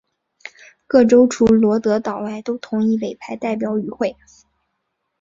[0.87, 4.17] 各州除罗德岛外都同意委派代表与会。